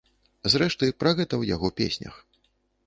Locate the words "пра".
1.03-1.11